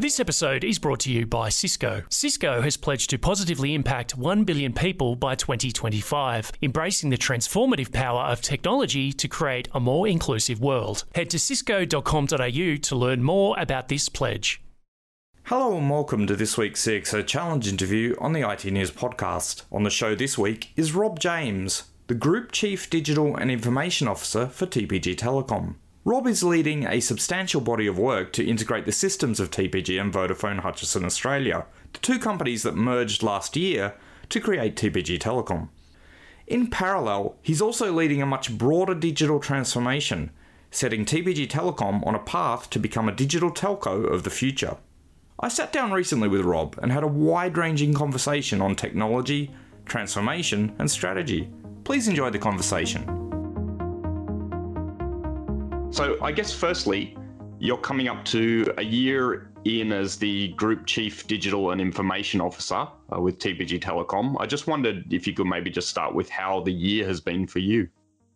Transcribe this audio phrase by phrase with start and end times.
[0.00, 2.04] This episode is brought to you by Cisco.
[2.08, 8.20] Cisco has pledged to positively impact 1 billion people by 2025, embracing the transformative power
[8.20, 11.02] of technology to create a more inclusive world.
[11.16, 14.62] Head to cisco.com.au to learn more about this pledge.
[15.46, 19.64] Hello and welcome to this week's CXO Challenge interview on the iTnews podcast.
[19.72, 24.46] On the show this week is Rob James, the Group Chief Digital and Information Officer
[24.46, 25.74] for TPG Telecom.
[26.08, 30.10] Rob is leading a substantial body of work to integrate the systems of TPG and
[30.10, 33.92] Vodafone Hutchison Australia, the two companies that merged last year
[34.30, 35.68] to create TPG Telecom.
[36.46, 40.30] In parallel, he's also leading a much broader digital transformation,
[40.70, 44.78] setting TPG Telecom on a path to become a digital telco of the future.
[45.38, 49.50] I sat down recently with Rob and had a wide ranging conversation on technology,
[49.84, 51.50] transformation, and strategy.
[51.84, 53.27] Please enjoy the conversation.
[55.90, 57.16] So, I guess firstly,
[57.58, 62.86] you're coming up to a year in as the Group Chief Digital and Information Officer
[63.14, 64.36] uh, with TPG Telecom.
[64.38, 67.46] I just wondered if you could maybe just start with how the year has been
[67.46, 67.88] for you.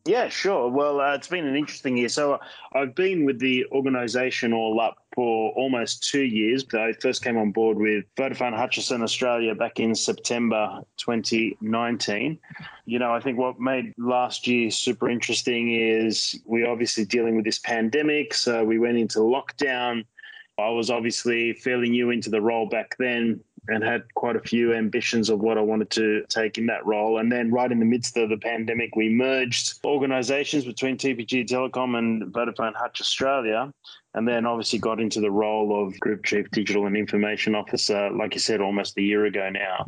[0.05, 0.69] Yeah, sure.
[0.69, 2.09] Well, uh, it's been an interesting year.
[2.09, 2.41] So
[2.75, 6.65] I've been with the organisation all up for almost two years.
[6.75, 12.37] I first came on board with Vodafone Hutchison Australia back in September 2019.
[12.85, 17.45] You know, I think what made last year super interesting is we're obviously dealing with
[17.45, 18.35] this pandemic.
[18.35, 20.05] So we went into lockdown.
[20.59, 24.75] I was obviously fairly new into the role back then and had quite a few
[24.75, 27.19] ambitions of what I wanted to take in that role.
[27.19, 31.97] And then, right in the midst of the pandemic, we merged organisations between TPG Telecom
[31.97, 33.73] and Vodafone Hutch Australia.
[34.15, 38.35] And then, obviously, got into the role of Group Chief Digital and Information Officer, like
[38.35, 39.87] you said, almost a year ago now.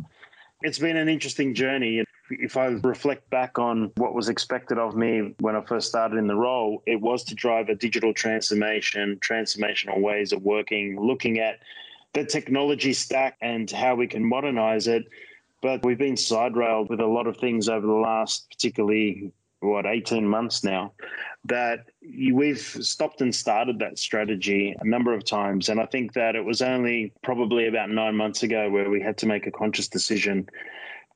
[0.63, 2.05] It's been an interesting journey.
[2.31, 6.27] If I reflect back on what was expected of me when I first started in
[6.27, 11.59] the role, it was to drive a digital transformation, transformational ways of working, looking at
[12.15, 15.05] the technology stack and how we can modernize it.
[15.61, 19.87] But we've been side railed with a lot of things over the last, particularly, what,
[19.87, 20.93] 18 months now,
[21.47, 21.87] that
[22.33, 25.69] we've stopped and started that strategy a number of times.
[25.69, 29.19] And I think that it was only probably about nine months ago where we had
[29.19, 30.49] to make a conscious decision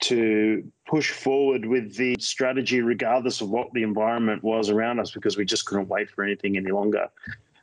[0.01, 5.37] to push forward with the strategy, regardless of what the environment was around us, because
[5.37, 7.09] we just couldn't wait for anything any longer.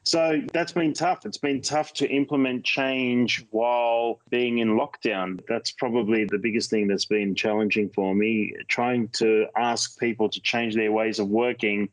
[0.06, 1.26] So that's been tough.
[1.26, 5.42] It's been tough to implement change while being in lockdown.
[5.48, 10.40] That's probably the biggest thing that's been challenging for me, trying to ask people to
[10.40, 11.90] change their ways of working.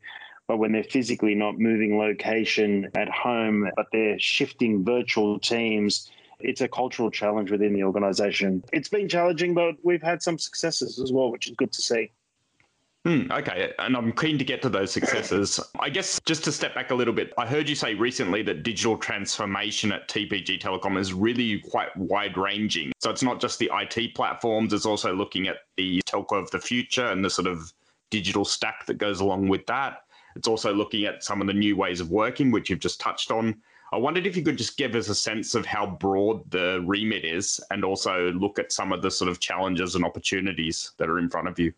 [0.47, 6.61] But when they're physically not moving location at home, but they're shifting virtual teams, it's
[6.61, 8.63] a cultural challenge within the organization.
[8.71, 12.11] It's been challenging, but we've had some successes as well, which is good to see.
[13.05, 15.59] Hmm, okay, and I'm keen to get to those successes.
[15.77, 18.63] I guess just to step back a little bit, I heard you say recently that
[18.63, 22.93] digital transformation at TPG Telecom is really quite wide ranging.
[22.99, 26.59] So it's not just the IT platforms, it's also looking at the telco of the
[26.59, 27.73] future and the sort of
[28.09, 30.03] digital stack that goes along with that.
[30.37, 33.31] It's also looking at some of the new ways of working, which you've just touched
[33.31, 33.61] on.
[33.91, 37.25] I wondered if you could just give us a sense of how broad the remit
[37.25, 41.19] is and also look at some of the sort of challenges and opportunities that are
[41.19, 41.73] in front of you.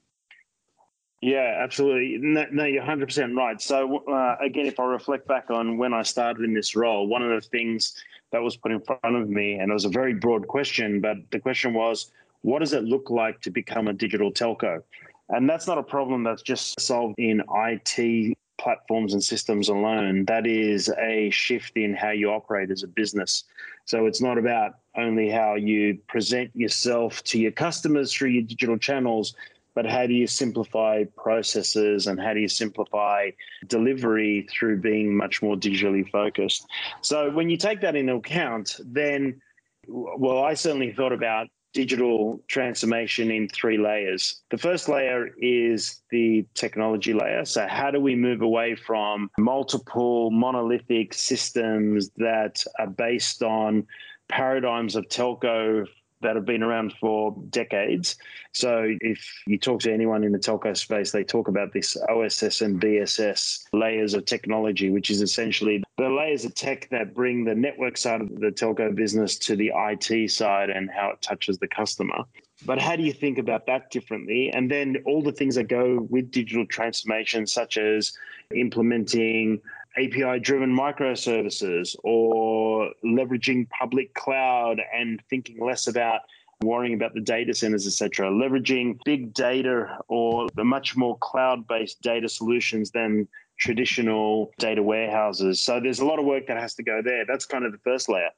[1.26, 2.20] Yeah, absolutely.
[2.20, 3.60] No, you're 100% right.
[3.60, 7.24] So, uh, again, if I reflect back on when I started in this role, one
[7.24, 7.96] of the things
[8.32, 11.18] that was put in front of me, and it was a very broad question, but
[11.32, 12.12] the question was,
[12.44, 14.84] what does it look like to become a digital telco?
[15.30, 20.26] And that's not a problem that's just solved in IT platforms and systems alone.
[20.26, 23.46] That is a shift in how you operate as a business.
[23.86, 28.78] So it's not about only how you present yourself to your customers through your digital
[28.78, 29.34] channels,
[29.76, 33.30] but how do you simplify processes and how do you simplify
[33.68, 36.66] delivery through being much more digitally focused?
[37.02, 39.42] So when you take that into account, then,
[39.88, 44.42] well, I certainly thought about digital transformation in three layers.
[44.50, 47.44] The first layer is the technology layer.
[47.44, 53.86] So, how do we move away from multiple monolithic systems that are based on
[54.30, 55.86] paradigms of telco
[56.22, 58.16] that have been around for decades.
[58.54, 62.62] So if you talk to anyone in the telco space, they talk about this OSS
[62.62, 67.56] and BSS layers of technology, which is essentially the layers of tech that bring the
[67.56, 71.68] network side of the telco business to the IT side and how it touches the
[71.68, 72.24] customer.
[72.66, 74.50] But how do you think about that differently?
[74.54, 78.14] And then all the things that go with digital transformation, such as
[78.54, 79.62] implementing
[79.98, 86.22] API driven microservices or leveraging public cloud and thinking less about
[86.62, 92.02] worrying about the data centers, etc., leveraging big data or the much more cloud based
[92.02, 93.28] data solutions than
[93.58, 95.62] traditional data warehouses.
[95.62, 97.26] So there's a lot of work that has to go there.
[97.26, 98.30] That's kind of the first layer.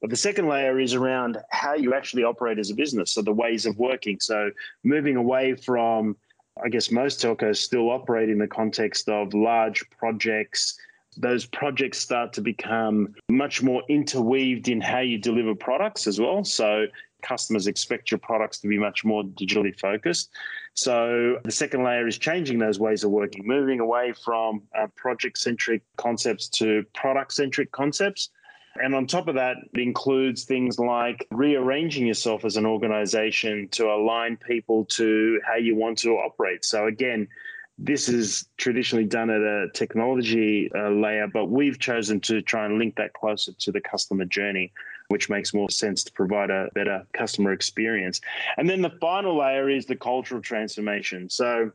[0.00, 3.32] But the second layer is around how you actually operate as a business, so the
[3.32, 4.20] ways of working.
[4.20, 4.50] So
[4.84, 6.16] moving away from,
[6.62, 10.78] I guess most telcos still operate in the context of large projects.
[11.16, 16.44] Those projects start to become much more interweaved in how you deliver products as well.
[16.44, 16.86] So
[17.22, 20.30] customers expect your products to be much more digitally focused.
[20.74, 25.38] So the second layer is changing those ways of working, moving away from uh, project
[25.38, 28.30] centric concepts to product centric concepts.
[28.82, 33.86] And on top of that, it includes things like rearranging yourself as an organization to
[33.86, 36.62] align people to how you want to operate.
[36.62, 37.26] So, again,
[37.78, 42.78] this is traditionally done at a technology uh, layer, but we've chosen to try and
[42.78, 44.72] link that closer to the customer journey
[45.08, 48.20] which makes more sense to provide a better customer experience.
[48.56, 51.30] And then the final layer is the cultural transformation.
[51.30, 51.72] So,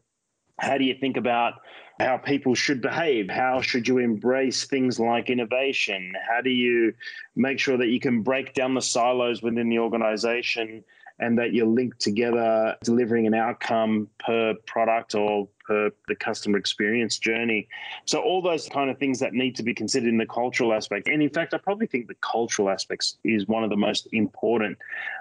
[0.59, 1.53] how do you think about
[2.00, 3.30] how people should behave?
[3.30, 6.13] How should you embrace things like innovation?
[6.30, 6.94] How do you
[7.36, 10.83] make sure that you can break down the silos within the organization
[11.21, 17.19] and that you're linked together, delivering an outcome per product or per the customer experience
[17.19, 17.68] journey.
[18.06, 21.07] So all those kind of things that need to be considered in the cultural aspect.
[21.07, 24.79] And in fact, I probably think the cultural aspects is one of the most important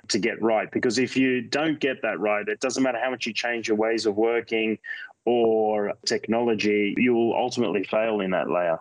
[0.09, 3.27] to get right because if you don't get that right, it doesn't matter how much
[3.27, 4.79] you change your ways of working
[5.27, 8.81] or technology, you will ultimately fail in that layer.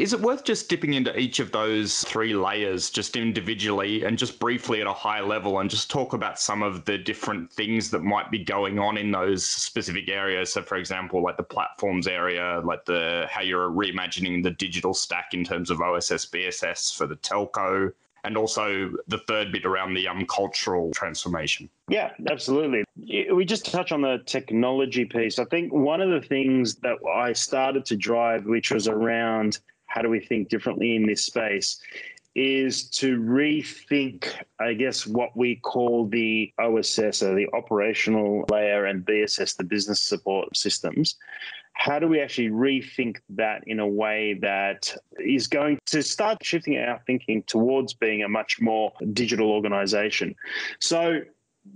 [0.00, 4.40] Is it worth just dipping into each of those three layers just individually and just
[4.40, 8.02] briefly at a high level and just talk about some of the different things that
[8.02, 10.54] might be going on in those specific areas?
[10.54, 15.34] So, for example, like the platforms area, like the how you're reimagining the digital stack
[15.34, 17.92] in terms of OSS, BSS for the telco,
[18.24, 21.68] and also the third bit around the um, cultural transformation.
[21.88, 22.84] Yeah, absolutely.
[23.30, 25.38] We just touch on the technology piece.
[25.38, 29.58] I think one of the things that I started to drive, which was around
[29.90, 31.80] how do we think differently in this space
[32.36, 39.04] is to rethink, I guess, what we call the OSS or the operational layer and
[39.04, 41.16] BSS, the business support systems.
[41.72, 46.78] How do we actually rethink that in a way that is going to start shifting
[46.78, 50.36] our thinking towards being a much more digital organization?
[50.78, 51.22] So,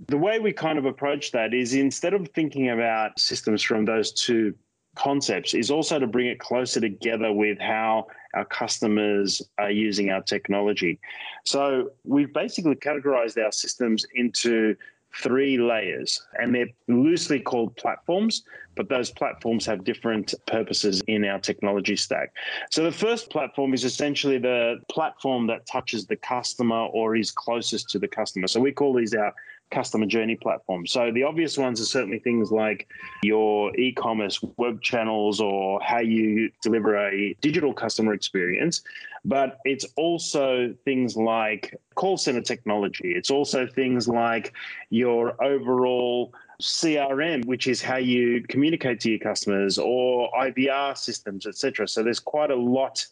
[0.07, 4.11] the way we kind of approach that is instead of thinking about systems from those
[4.11, 4.55] two
[4.95, 10.21] concepts is also to bring it closer together with how our customers are using our
[10.21, 10.99] technology.
[11.45, 14.75] So we've basically categorized our systems into
[15.21, 18.43] three layers, and they're loosely called platforms,
[18.75, 22.33] but those platforms have different purposes in our technology stack.
[22.69, 27.89] So the first platform is essentially the platform that touches the customer or is closest
[27.91, 28.47] to the customer.
[28.47, 29.33] So we call these our
[29.71, 30.85] customer journey platform.
[30.87, 32.87] So the obvious ones are certainly things like
[33.23, 38.81] your e-commerce web channels or how you deliver a digital customer experience,
[39.25, 43.13] but it's also things like call center technology.
[43.15, 44.53] It's also things like
[44.89, 51.87] your overall CRM, which is how you communicate to your customers, or IVR systems, etc.
[51.87, 53.05] So there's quite a lot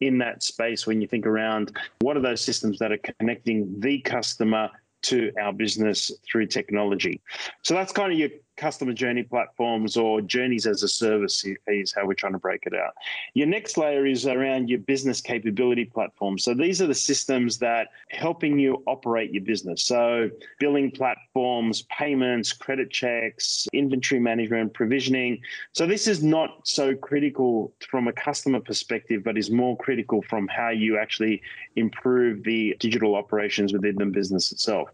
[0.00, 4.00] in that space when you think around what are those systems that are connecting the
[4.00, 4.70] customer
[5.02, 7.20] to our business through technology.
[7.62, 8.30] So that's kind of your
[8.60, 12.74] customer journey platforms or journeys as a service is how we're trying to break it
[12.74, 12.92] out.
[13.32, 16.38] Your next layer is around your business capability platform.
[16.38, 19.82] So these are the systems that helping you operate your business.
[19.84, 25.40] So billing platforms, payments, credit checks, inventory management, provisioning.
[25.72, 30.46] So this is not so critical from a customer perspective, but is more critical from
[30.48, 31.40] how you actually
[31.76, 34.90] improve the digital operations within the business itself.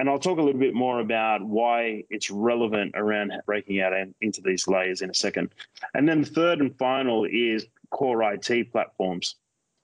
[0.00, 4.40] And I'll talk a little bit more about why it's relevant around breaking out into
[4.40, 5.50] these layers in a second.
[5.94, 9.36] And then the third and final is core IT platforms.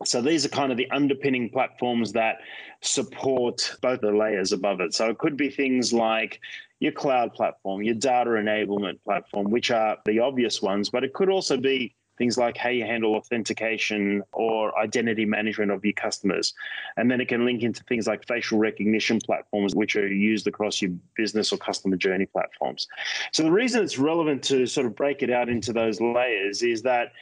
[0.04, 2.38] So these are kind of the underpinning platforms that
[2.82, 4.92] support both the layers above it.
[4.92, 6.40] So it could be things like
[6.80, 11.30] your cloud platform, your data enablement platform, which are the obvious ones, but it could
[11.30, 16.54] also be things like how you handle authentication or identity management of your customers.
[16.97, 20.80] And then it can link into things like facial recognition platforms, which are used across
[20.80, 22.88] your business or customer journey platforms.
[23.33, 26.83] So the reason it's relevant to sort of break it out into those layers is
[26.83, 27.12] that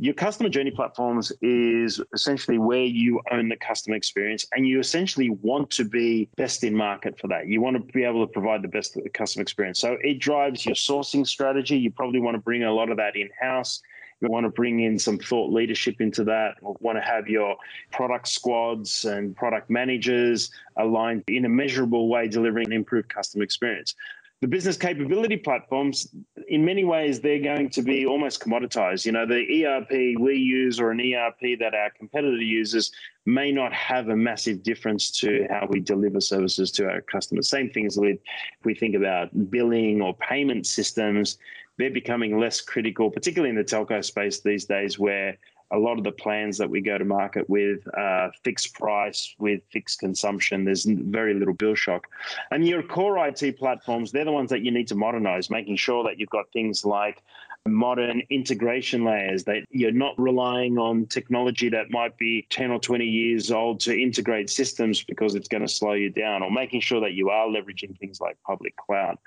[0.00, 5.28] your customer journey platforms is essentially where you own the customer experience and you essentially
[5.28, 7.48] want to be best in market for that.
[7.48, 9.78] You want to be able to provide the best customer experience.
[9.78, 11.76] So it drives your sourcing strategy.
[11.76, 13.82] You probably want to bring a lot of that in house.
[14.20, 16.56] We want to bring in some thought leadership into that.
[16.62, 17.56] We want to have your
[17.90, 23.94] product squads and product managers aligned in a measurable way, delivering an improved customer experience.
[24.40, 26.08] the business capability platforms,
[26.48, 29.04] in many ways, they're going to be almost commoditized.
[29.04, 32.90] You know, the ERP we use or an ERP that our competitor uses
[33.26, 37.50] may not have a massive difference to how we deliver services to our customers.
[37.50, 38.18] Same things with
[38.58, 41.36] if we think about billing or payment systems,
[41.80, 45.36] they're becoming less critical, particularly in the telco space these days, where
[45.72, 49.60] a lot of the plans that we go to market with uh, fixed price with
[49.70, 50.64] fixed consumption.
[50.64, 52.08] There's very little bill shock.
[52.50, 56.02] And your core IT platforms, they're the ones that you need to modernize, making sure
[56.04, 57.22] that you've got things like
[57.66, 63.04] modern integration layers, that you're not relying on technology that might be 10 or 20
[63.04, 67.00] years old to integrate systems because it's going to slow you down, or making sure
[67.00, 69.18] that you are leveraging things like public cloud.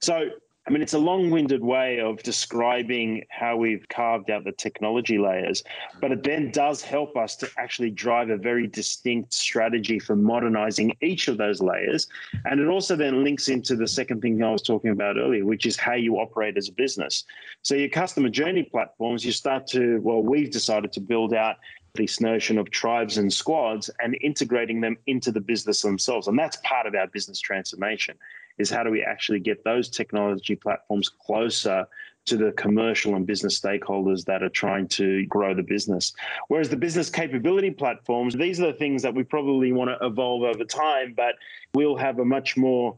[0.00, 0.30] So
[0.68, 5.16] I mean, it's a long winded way of describing how we've carved out the technology
[5.16, 5.64] layers,
[5.98, 10.94] but it then does help us to actually drive a very distinct strategy for modernizing
[11.00, 12.06] each of those layers.
[12.44, 15.64] And it also then links into the second thing I was talking about earlier, which
[15.64, 17.24] is how you operate as a business.
[17.62, 21.56] So, your customer journey platforms, you start to, well, we've decided to build out
[21.94, 26.28] this notion of tribes and squads and integrating them into the business themselves.
[26.28, 28.18] And that's part of our business transformation
[28.58, 31.86] is how do we actually get those technology platforms closer
[32.26, 36.12] to the commercial and business stakeholders that are trying to grow the business.
[36.48, 40.42] Whereas the business capability platforms, these are the things that we probably want to evolve
[40.42, 41.36] over time, but
[41.74, 42.96] we'll have a much more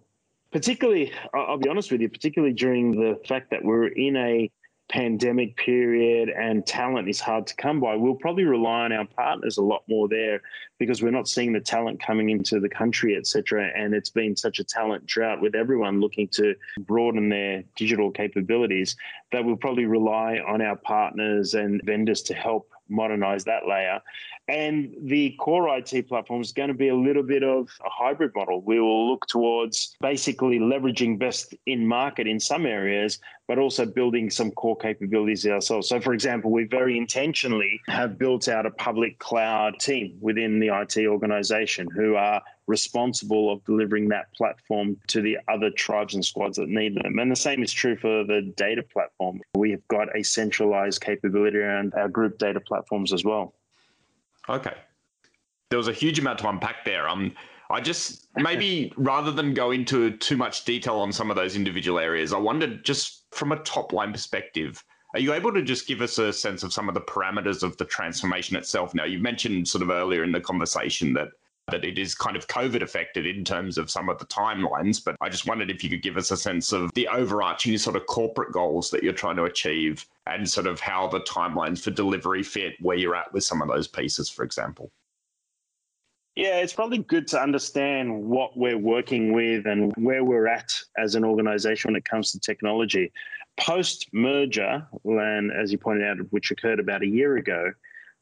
[0.53, 4.51] particularly I'll be honest with you, particularly during the fact that we're in a
[4.91, 9.57] pandemic period and talent is hard to come by, we'll probably rely on our partners
[9.57, 10.43] a lot more there
[10.79, 13.71] because we're not seeing the talent coming into the country, etc.
[13.77, 18.97] And it's been such a talent drought with everyone looking to broaden their digital capabilities
[19.33, 24.01] that we'll probably rely on our partners and vendors to help modernize that layer.
[24.51, 28.33] And the core IT platform is going to be a little bit of a hybrid
[28.35, 28.61] model.
[28.61, 34.29] We will look towards basically leveraging best in market in some areas, but also building
[34.29, 35.89] some core capabilities ourselves.
[35.89, 40.71] So, for example, we very intentionally have built out a public cloud team within the
[40.77, 46.57] IT organization who are responsible of delivering that platform to the other tribes and squads
[46.57, 47.21] that need them.
[47.21, 49.43] And the same is true for the data platform.
[49.55, 53.55] We have got a centralized capability around our group data platforms as well.
[54.49, 54.75] Okay.
[55.71, 57.09] There was a huge amount to unpack there.
[57.09, 57.33] Um,
[57.71, 61.99] I just maybe rather than go into too much detail on some of those individual
[61.99, 66.01] areas, I wondered just from a top line perspective, are you able to just give
[66.01, 68.95] us a sense of some of the parameters of the transformation itself?
[68.95, 71.29] Now, you mentioned sort of earlier in the conversation that
[71.71, 75.03] that it is kind of COVID affected in terms of some of the timelines.
[75.03, 77.97] But I just wondered if you could give us a sense of the overarching sort
[77.97, 81.91] of corporate goals that you're trying to achieve and sort of how the timelines for
[81.91, 84.91] delivery fit where you're at with some of those pieces, for example.
[86.37, 91.15] Yeah, it's probably good to understand what we're working with and where we're at as
[91.15, 93.13] an organization when it comes to technology.
[93.59, 97.73] Post merger, and as you pointed out, which occurred about a year ago,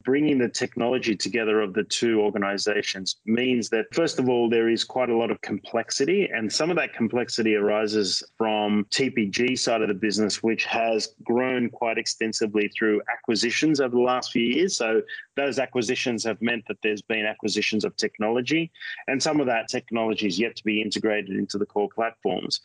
[0.03, 4.83] bringing the technology together of the two organizations means that, first of all, there is
[4.83, 6.29] quite a lot of complexity.
[6.33, 11.69] And some of that complexity arises from TPG side of the business, which has grown
[11.69, 14.75] quite extensively through acquisitions over the last few years.
[14.75, 15.01] So
[15.35, 18.71] those acquisitions have meant that there's been acquisitions of technology,
[19.07, 22.61] and some of that technology is yet to be integrated into the core platforms.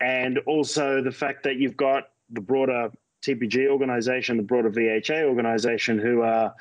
[0.00, 2.90] And also the fact that you've got the broader
[3.22, 6.54] TPG organization, the broader VHA organization, who are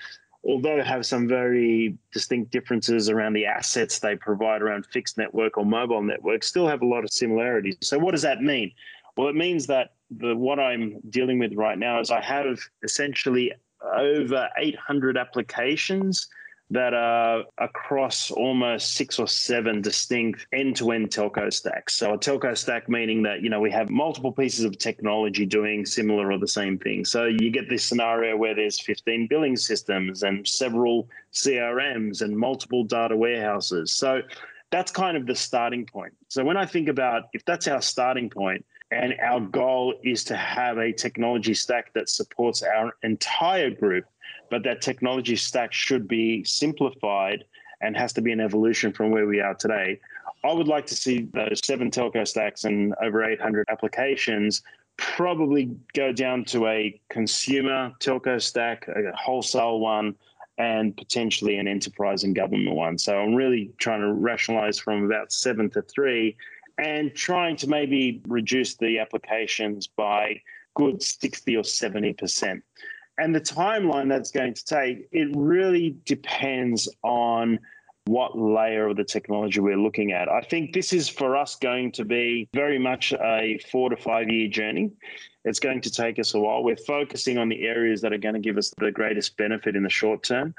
[0.46, 5.66] although have some very distinct differences around the assets they provide around fixed network or
[5.66, 7.76] mobile network, still have a lot of similarities.
[7.82, 8.72] So, what does that mean?
[9.18, 13.52] Well, it means that the, what I'm dealing with right now is I have essentially
[13.96, 16.30] over 800 applications
[16.70, 21.96] that are across almost six or seven distinct end-to-end telco stacks.
[21.96, 25.86] So a telco stack meaning that you know we have multiple pieces of technology doing
[25.86, 27.06] similar or the same thing.
[27.06, 32.84] So you get this scenario where there's 15 billing systems and several CRMs and multiple
[32.84, 33.94] data warehouses.
[33.94, 34.22] So
[34.70, 36.14] that's kind of the starting point.
[36.28, 40.38] So when I think about if that's our starting point, and our goal is to
[40.38, 44.06] have a technology stack that supports our entire group
[44.50, 47.44] but that technology stack should be simplified
[47.82, 50.00] and has to be an evolution from where we are today.
[50.44, 54.64] I would like to see those seven telco stacks and over 800 applications
[54.98, 60.16] probably go down to a consumer telco stack, a wholesale one,
[60.58, 62.98] and potentially an enterprise and government one.
[62.98, 66.36] So I'm really trying to rationalize from about seven to three
[66.80, 70.42] and trying to maybe reduce the applications by
[70.76, 72.62] good 60 or 70%
[73.18, 77.60] and the timeline that's going to take, it really depends on
[78.06, 80.30] what layer of the technology we're looking at.
[80.30, 84.30] I think this is for us going to be very much a four to five
[84.30, 84.92] year journey.
[85.44, 86.64] It's going to take us a while.
[86.64, 89.84] We're focusing on the areas that are going to give us the greatest benefit in
[89.84, 90.54] the short term.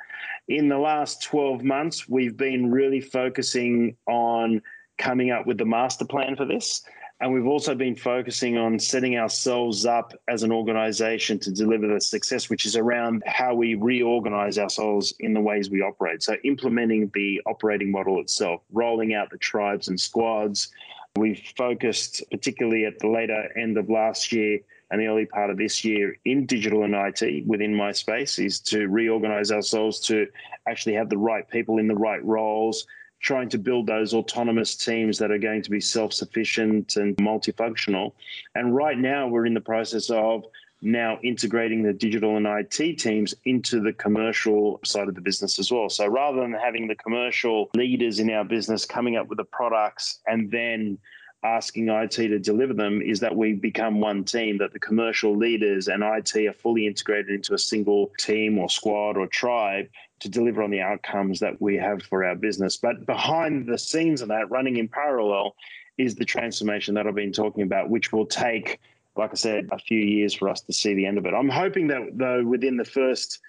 [0.48, 4.62] In the last 12 months, we've been really focusing on
[4.96, 6.82] coming up with the master plan for this.
[7.20, 12.00] And we've also been focusing on setting ourselves up as an organization to deliver the
[12.00, 16.22] success, which is around how we reorganize ourselves in the ways we operate.
[16.22, 20.68] So, implementing the operating model itself, rolling out the tribes and squads.
[21.16, 24.60] We've focused, particularly at the later end of last year
[24.90, 28.60] and the early part of this year, in digital and IT within my space, is
[28.60, 30.28] to reorganize ourselves to
[30.68, 32.86] actually have the right people in the right roles
[33.20, 38.12] trying to build those autonomous teams that are going to be self sufficient and multifunctional.
[38.54, 40.44] And right now, we're in the process of
[40.80, 45.72] now integrating the digital and IT teams into the commercial side of the business as
[45.72, 45.88] well.
[45.88, 50.20] So rather than having the commercial leaders in our business coming up with the products
[50.26, 50.98] and then
[51.44, 55.88] asking IT to deliver them is that we become one team, that the commercial leaders
[55.88, 59.88] and IT are fully integrated into a single team or squad or tribe
[60.20, 62.76] to deliver on the outcomes that we have for our business.
[62.76, 65.54] But behind the scenes of that, running in parallel,
[65.96, 68.80] is the transformation that I've been talking about, which will take,
[69.16, 71.34] like I said, a few years for us to see the end of it.
[71.34, 73.40] I'm hoping that, though, within the first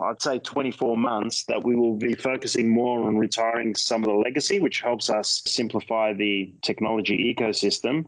[0.00, 4.14] I'd say 24 months that we will be focusing more on retiring some of the
[4.14, 8.06] legacy, which helps us simplify the technology ecosystem.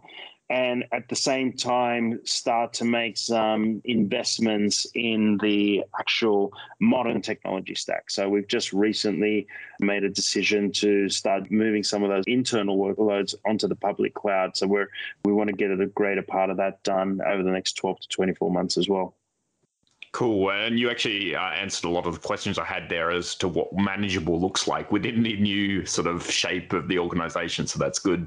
[0.51, 7.75] And at the same time, start to make some investments in the actual modern technology
[7.75, 8.11] stack.
[8.11, 9.47] So, we've just recently
[9.81, 14.57] made a decision to start moving some of those internal workloads onto the public cloud.
[14.57, 14.89] So, we're,
[15.23, 18.09] we want to get a greater part of that done over the next 12 to
[18.09, 19.18] 24 months as well.
[20.13, 20.51] Cool.
[20.51, 23.49] And you actually uh, answered a lot of the questions I had there as to
[23.49, 27.67] what manageable looks like within the new sort of shape of the organization.
[27.67, 28.27] So that's good.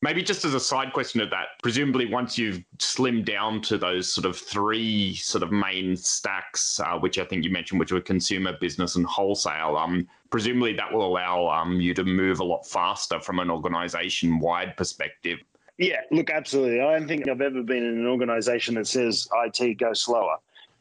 [0.00, 4.12] Maybe just as a side question of that, presumably once you've slimmed down to those
[4.12, 8.00] sort of three sort of main stacks, uh, which I think you mentioned, which were
[8.00, 12.66] consumer, business, and wholesale, um, presumably that will allow um, you to move a lot
[12.66, 15.38] faster from an organization wide perspective.
[15.78, 16.80] Yeah, look, absolutely.
[16.80, 20.36] I don't think I've ever been in an organization that says IT go slower.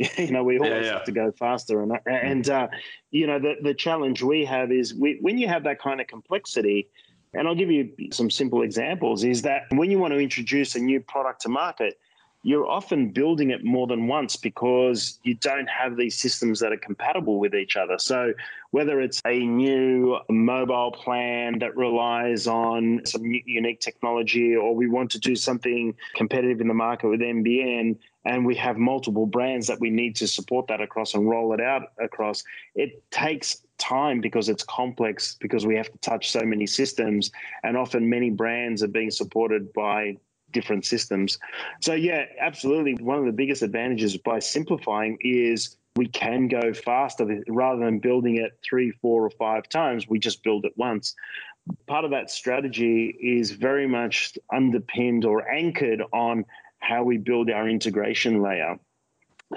[0.18, 0.94] you know, we always yeah, yeah.
[0.94, 2.68] have to go faster, and and uh,
[3.12, 6.08] you know the the challenge we have is we, when you have that kind of
[6.08, 6.88] complexity.
[7.34, 9.24] And I'll give you some simple examples.
[9.24, 11.98] Is that when you want to introduce a new product to market,
[12.44, 16.78] you're often building it more than once because you don't have these systems that are
[16.78, 18.00] compatible with each other.
[18.00, 18.34] So,
[18.72, 25.12] whether it's a new mobile plan that relies on some unique technology, or we want
[25.12, 29.80] to do something competitive in the market with NBN, and we have multiple brands that
[29.80, 32.44] we need to support that across and roll it out across.
[32.76, 37.32] It takes time because it's complex because we have to touch so many systems
[37.64, 40.18] and often many brands are being supported by
[40.52, 41.40] different systems.
[41.82, 47.44] So yeah, absolutely one of the biggest advantages by simplifying is we can go faster
[47.48, 51.16] rather than building it 3 4 or 5 times we just build it once.
[51.88, 56.46] Part of that strategy is very much underpinned or anchored on
[56.82, 58.78] how we build our integration layer.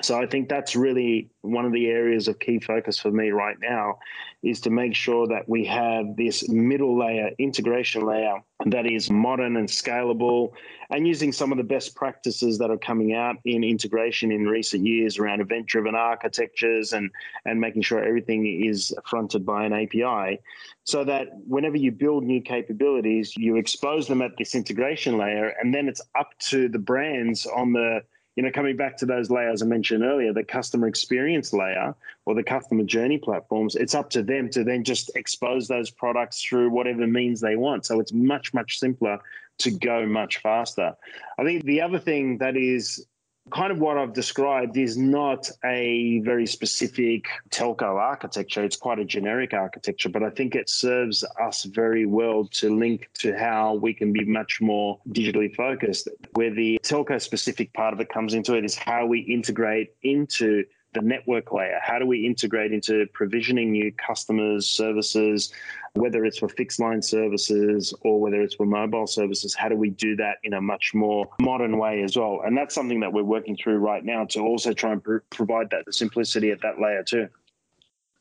[0.02, 3.56] So I think that's really one of the areas of key focus for me right
[3.60, 3.98] now
[4.42, 9.56] is to make sure that we have this middle layer integration layer that is modern
[9.56, 10.52] and scalable
[10.90, 14.84] and using some of the best practices that are coming out in integration in recent
[14.84, 17.10] years around event driven architectures and
[17.44, 20.40] and making sure everything is fronted by an API
[20.82, 25.72] so that whenever you build new capabilities you expose them at this integration layer and
[25.72, 28.02] then it's up to the brands on the
[28.36, 31.94] you know, coming back to those layers I mentioned earlier, the customer experience layer
[32.26, 36.42] or the customer journey platforms, it's up to them to then just expose those products
[36.42, 37.86] through whatever means they want.
[37.86, 39.18] So it's much, much simpler
[39.58, 40.94] to go much faster.
[41.38, 43.06] I think the other thing that is
[43.50, 48.64] kind of what I've described is not a very specific telco architecture.
[48.64, 53.10] It's quite a generic architecture, but I think it serves us very well to link
[53.14, 56.08] to how we can be much more digitally focused.
[56.32, 60.64] Where the telco specific part of it comes into it is how we integrate into
[60.94, 61.78] the network layer?
[61.82, 65.52] How do we integrate into provisioning new customers, services,
[65.94, 69.54] whether it's for fixed line services or whether it's for mobile services?
[69.54, 72.42] How do we do that in a much more modern way as well?
[72.44, 75.70] And that's something that we're working through right now to also try and pr- provide
[75.70, 77.28] that the simplicity at that layer too.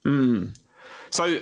[0.06, 0.58] Mm.
[1.10, 1.40] So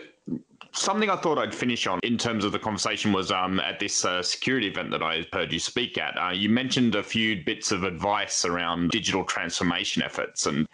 [0.73, 4.05] something I thought I'd finish on in terms of the conversation was um, at this
[4.05, 6.17] uh, security event that I heard you speak at.
[6.17, 10.67] Uh, you mentioned a few bits of advice around digital transformation efforts, and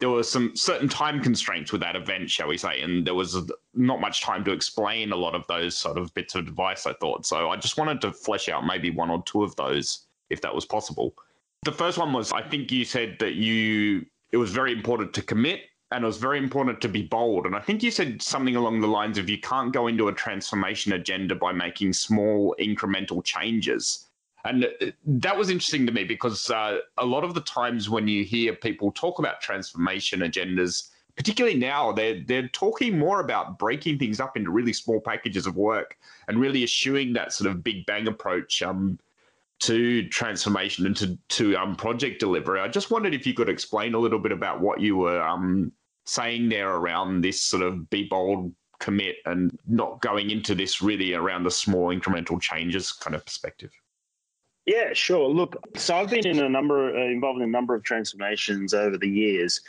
[0.00, 3.50] there were some certain time constraints with that event, shall we say, and there was
[3.74, 6.86] not much time to explain a lot of those sort of bits of advice.
[6.86, 7.50] I thought so.
[7.50, 10.64] I just wanted to flesh out maybe one or two of those, if that was
[10.64, 11.14] possible.
[11.62, 15.22] The first one was I think you said that you it was very important to
[15.22, 15.60] commit
[15.92, 17.46] and it was very important to be bold.
[17.46, 20.12] And I think you said something along the lines of you can't go into a
[20.12, 24.08] transformation agenda by making small incremental changes.
[24.44, 24.66] And
[25.06, 28.54] that was interesting to me because uh, a lot of the times when you hear
[28.54, 34.36] people talk about transformation agendas, particularly now, they're they're talking more about breaking things up
[34.36, 35.96] into really small packages of work
[36.28, 38.98] and really eschewing that sort of big bang approach um,
[39.60, 42.60] to transformation and to to um, project delivery.
[42.60, 45.72] I just wondered if you could explain a little bit about what you were um,
[46.04, 51.14] saying there around this sort of be bold, commit, and not going into this really
[51.14, 53.70] around the small incremental changes kind of perspective.
[54.66, 55.28] Yeah, sure.
[55.28, 58.96] Look, so I've been in a number, uh, involved in a number of transformations over
[58.96, 59.60] the years.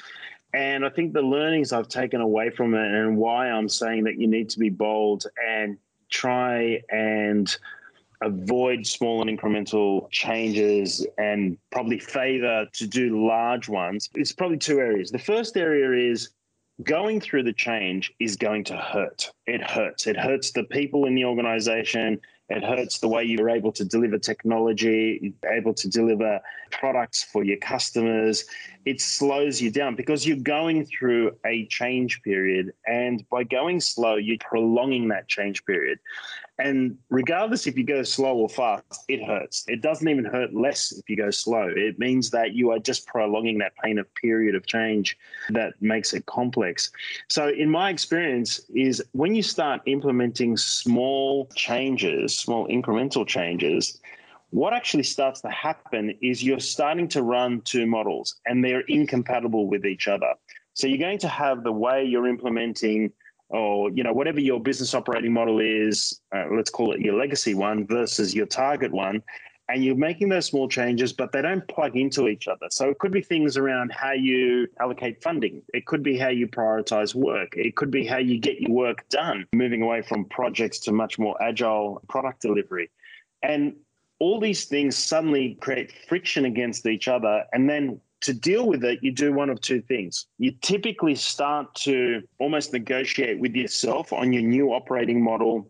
[0.53, 4.17] And I think the learnings I've taken away from it and why I'm saying that
[4.17, 5.77] you need to be bold and
[6.09, 7.53] try and
[8.21, 14.79] avoid small and incremental changes and probably favor to do large ones is probably two
[14.79, 15.11] areas.
[15.11, 16.29] The first area is
[16.83, 19.31] going through the change is going to hurt.
[19.47, 20.07] It hurts.
[20.07, 22.21] It hurts the people in the organization.
[22.47, 26.39] It hurts the way you're able to deliver technology, able to deliver
[26.71, 28.45] products for your customers.
[28.85, 32.71] It slows you down because you're going through a change period.
[32.85, 35.97] And by going slow, you're prolonging that change period.
[36.57, 39.65] And regardless if you go slow or fast, it hurts.
[39.67, 41.67] It doesn't even hurt less if you go slow.
[41.75, 45.17] It means that you are just prolonging that pain of period of change
[45.49, 46.91] that makes it complex.
[47.27, 53.99] So in my experience is when you start implementing small changes, small incremental changes,
[54.51, 59.67] what actually starts to happen is you're starting to run two models and they're incompatible
[59.67, 60.33] with each other.
[60.73, 63.11] So you're going to have the way you're implementing
[63.49, 67.53] or you know whatever your business operating model is uh, let's call it your legacy
[67.53, 69.21] one versus your target one
[69.69, 72.67] and you're making those small changes but they don't plug into each other.
[72.69, 75.61] So it could be things around how you allocate funding.
[75.73, 77.53] It could be how you prioritize work.
[77.55, 81.17] It could be how you get your work done moving away from projects to much
[81.17, 82.89] more agile product delivery.
[83.41, 83.75] And
[84.19, 89.03] all these things suddenly create friction against each other and then to deal with it,
[89.03, 90.25] you do one of two things.
[90.39, 95.69] You typically start to almost negotiate with yourself on your new operating model.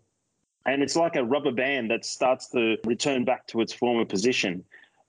[0.64, 4.64] And it's like a rubber band that starts to return back to its former position.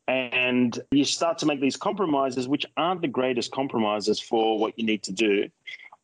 [0.09, 4.85] And you start to make these compromises, which aren't the greatest compromises for what you
[4.85, 5.49] need to do.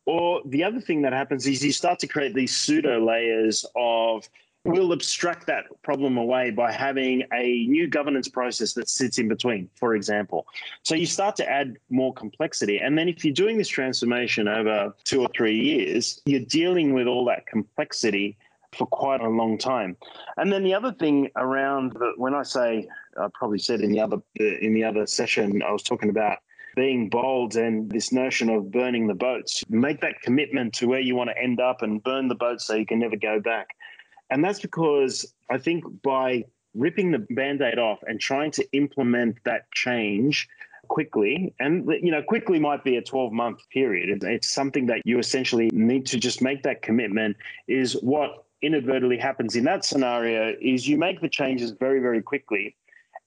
[0.06, 4.28] Or the other thing that happens is you start to create these pseudo layers of
[4.64, 9.68] we'll abstract that problem away by having a new governance process that sits in between,
[9.76, 10.46] for example.
[10.82, 12.78] So you start to add more complexity.
[12.78, 17.06] And then if you're doing this transformation over two or three years, you're dealing with
[17.06, 18.36] all that complexity
[18.72, 19.96] for quite a long time.
[20.36, 24.00] And then the other thing around the, when I say, I probably said in the
[24.00, 26.38] other in the other session, I was talking about
[26.74, 29.62] being bold and this notion of burning the boats.
[29.68, 32.74] Make that commitment to where you want to end up and burn the boats so
[32.74, 33.68] you can never go back.
[34.30, 39.38] And that's because I think by ripping the band aid off and trying to implement
[39.44, 40.48] that change
[40.88, 44.22] quickly, and you know, quickly might be a 12 month period.
[44.24, 47.36] It's something that you essentially need to just make that commitment,
[47.68, 52.74] is what inadvertently happens in that scenario is you make the changes very, very quickly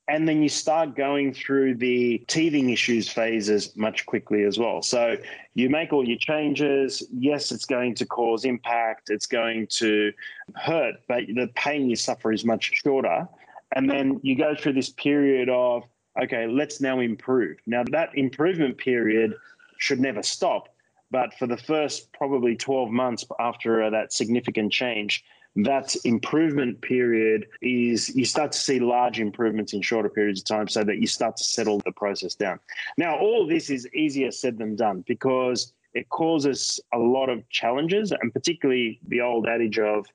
[0.09, 4.81] and then you start going through the teething issues phases much quickly as well.
[4.81, 5.17] So
[5.53, 7.03] you make all your changes.
[7.11, 10.13] Yes, it's going to cause impact, it's going to
[10.55, 13.27] hurt, but the pain you suffer is much shorter.
[13.75, 15.83] And then you go through this period of,
[16.21, 17.57] okay, let's now improve.
[17.65, 19.33] Now, that improvement period
[19.77, 20.69] should never stop.
[21.11, 25.23] But for the first probably 12 months after that significant change,
[25.55, 30.67] that improvement period is you start to see large improvements in shorter periods of time
[30.67, 32.59] so that you start to settle the process down.
[32.97, 38.11] Now, all this is easier said than done because it causes a lot of challenges,
[38.11, 40.05] and particularly the old adage of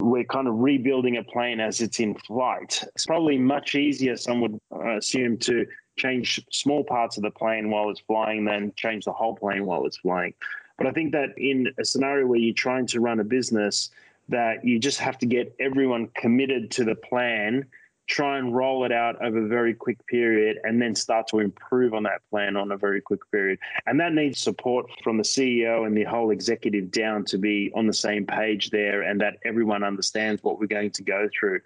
[0.00, 2.84] we're kind of rebuilding a plane as it's in flight.
[2.94, 5.66] It's probably much easier, some would uh, assume, to
[5.96, 9.86] change small parts of the plane while it's flying than change the whole plane while
[9.86, 10.34] it's flying.
[10.76, 13.90] But I think that in a scenario where you're trying to run a business,
[14.28, 17.66] that you just have to get everyone committed to the plan,
[18.08, 21.92] try and roll it out over a very quick period, and then start to improve
[21.92, 23.58] on that plan on a very quick period.
[23.86, 27.86] And that needs support from the CEO and the whole executive down to be on
[27.86, 31.60] the same page there and that everyone understands what we're going to go through.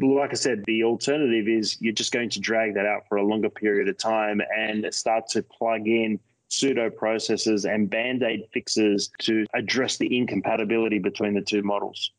[0.00, 3.24] Like I said, the alternative is you're just going to drag that out for a
[3.24, 9.10] longer period of time and start to plug in pseudo processes and band aid fixes
[9.18, 12.12] to address the incompatibility between the two models.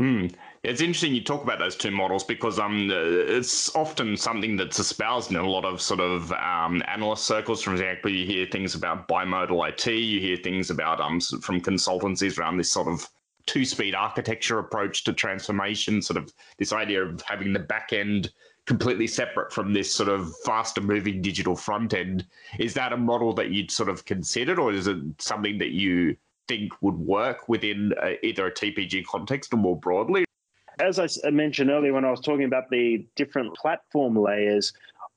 [0.00, 0.34] Mm.
[0.64, 5.30] It's interesting you talk about those two models because um, it's often something that's espoused
[5.30, 7.62] in a lot of sort of um, analyst circles.
[7.62, 12.38] For example, you hear things about bimodal IT, you hear things about um, from consultancies
[12.38, 13.06] around this sort of
[13.46, 18.32] two-speed architecture approach to transformation, sort of this idea of having the back end
[18.66, 22.26] completely separate from this sort of faster moving digital front end.
[22.58, 26.16] Is that a model that you'd sort of considered, or is it something that you
[26.48, 30.24] think would work within a, uh, either a TPG context or more broadly?
[30.80, 34.72] As I mentioned earlier when I was talking about the different platform layers,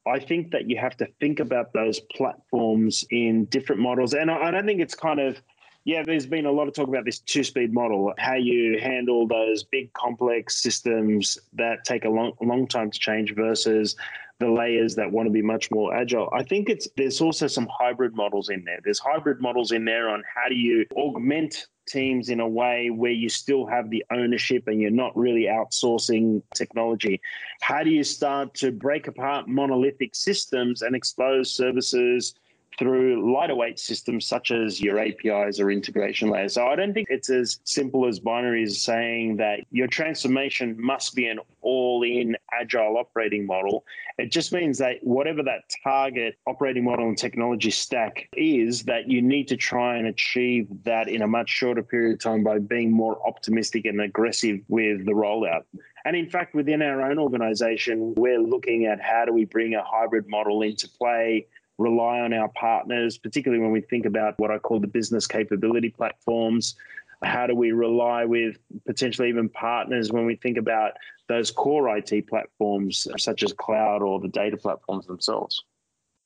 [0.05, 4.13] I think that you have to think about those platforms in different models.
[4.13, 5.41] And I don't think it's kind of,
[5.87, 9.25] yeah, there's been a lot of talk about this two speed model, how you handle
[9.25, 13.95] those big complex systems that take a long, long time to change versus
[14.39, 16.29] the layers that want to be much more agile.
[16.33, 18.79] I think it's there's also some hybrid models in there.
[18.83, 23.13] There's hybrid models in there on how do you augment teams in a way where
[23.13, 27.21] you still have the ownership and you're not really outsourcing technology?
[27.61, 32.35] How do you start to break apart monolithic systems and expose services
[32.77, 36.53] through lighter weight systems such as your APIs or integration layers.
[36.53, 41.15] So I don't think it's as simple as binary as saying that your transformation must
[41.15, 43.83] be an all in agile operating model.
[44.17, 49.21] It just means that whatever that target operating model and technology stack is, that you
[49.21, 52.91] need to try and achieve that in a much shorter period of time by being
[52.91, 55.63] more optimistic and aggressive with the rollout.
[56.05, 59.83] And in fact, within our own organization, we're looking at how do we bring a
[59.83, 64.57] hybrid model into play rely on our partners, particularly when we think about what I
[64.57, 66.75] call the business capability platforms.
[67.23, 70.91] How do we rely with potentially even partners when we think about
[71.27, 75.63] those core IT platforms, such as cloud or the data platforms themselves?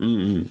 [0.02, 0.48] Mm-hmm.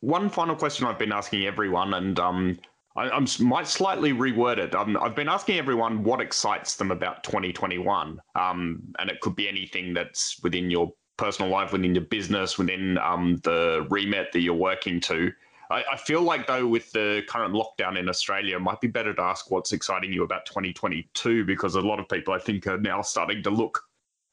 [0.00, 2.58] One final question I've been asking everyone, and um,
[2.96, 4.74] I, I, might slightly reword it.
[4.74, 9.48] Um, I've been asking everyone what excites them about 2021, um, and it could be
[9.48, 14.54] anything that's within your personal life, within your business, within um, the remit that you're
[14.54, 15.32] working to.
[15.70, 19.14] I, I, feel like, though, with the current lockdown in Australia, it might be better
[19.14, 22.78] to ask what's exciting you about 2022 because a lot of people, I think, are
[22.78, 23.82] now starting to look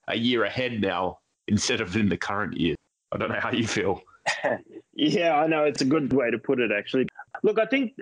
[0.08, 2.76] a year ahead now instead of in the current year.
[3.12, 4.02] I don't know how you feel.
[4.94, 5.63] yeah, I know.
[5.63, 7.08] It's a good way to put it, actually.
[7.44, 7.94] Look, I think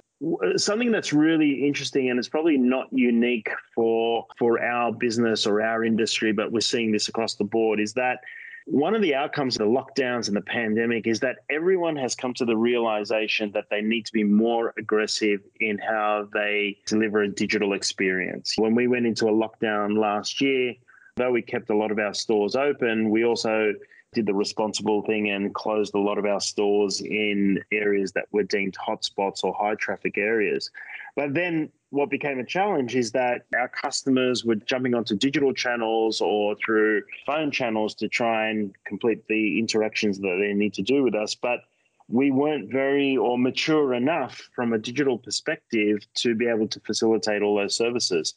[0.56, 5.86] something that's really interesting, and it's probably not unique for for our business or our
[5.86, 8.20] industry, but we're seeing this across the board, is that
[8.68, 12.34] one of the outcomes of the lockdowns and the pandemic is that everyone has come
[12.34, 17.30] to the realization that they need to be more aggressive in how they deliver a
[17.30, 18.56] digital experience.
[18.58, 20.74] When we went into a lockdown last year,
[21.16, 23.74] though we kept a lot of our stores open, we also
[24.14, 28.44] did the responsible thing and closed a lot of our stores in areas that were
[28.44, 30.72] deemed hotspots or high traffic areas.
[31.16, 36.20] But then what became a challenge is that our customers were jumping onto digital channels
[36.22, 41.04] or through phone channels to try and complete the interactions that they need to do
[41.04, 41.34] with us.
[41.34, 41.62] But
[42.10, 47.42] we weren't very or mature enough from a digital perspective to be able to facilitate
[47.42, 48.34] all those services.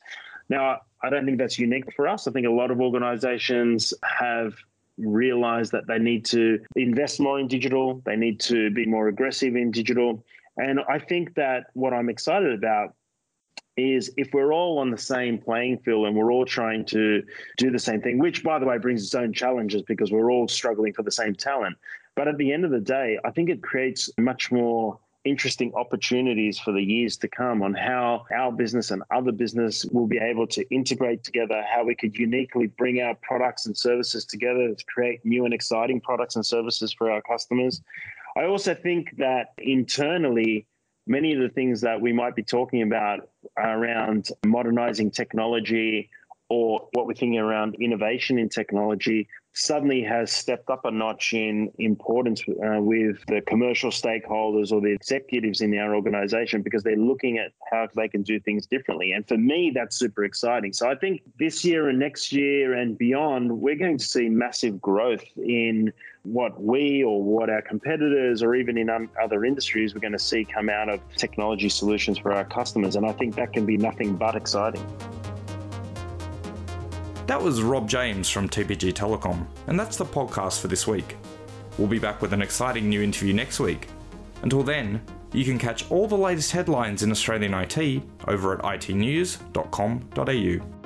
[0.49, 2.27] Now, I don't think that's unique for us.
[2.27, 4.55] I think a lot of organizations have
[4.99, 9.57] realized that they need to invest more in digital, they need to be more aggressive
[9.57, 10.25] in digital.
[10.57, 12.95] And I think that what I'm excited about
[13.77, 17.23] is if we're all on the same playing field and we're all trying to
[17.57, 20.49] do the same thing, which by the way brings its own challenges because we're all
[20.49, 21.77] struggling for the same talent.
[22.17, 26.59] But at the end of the day, I think it creates much more interesting opportunities
[26.59, 30.47] for the years to come on how our business and other business will be able
[30.47, 35.25] to integrate together, how we could uniquely bring our products and services together to create
[35.25, 37.83] new and exciting products and services for our customers.
[38.37, 40.67] I also think that internally,
[41.07, 46.11] many of the things that we might be talking about around modernizing technology
[46.51, 51.71] or what we're thinking around innovation in technology suddenly has stepped up a notch in
[51.79, 57.39] importance uh, with the commercial stakeholders or the executives in our organization because they're looking
[57.39, 59.13] at how they can do things differently.
[59.13, 60.73] And for me, that's super exciting.
[60.73, 64.81] So I think this year and next year and beyond, we're going to see massive
[64.81, 68.91] growth in what we or what our competitors or even in
[69.23, 72.97] other industries we're going to see come out of technology solutions for our customers.
[72.97, 74.85] And I think that can be nothing but exciting.
[77.31, 81.17] That was Rob James from TPG Telecom, and that's the podcast for this week.
[81.79, 83.87] We'll be back with an exciting new interview next week.
[84.43, 85.01] Until then,
[85.33, 90.80] you can catch all the latest headlines in Australian IT over at itnews.com.au.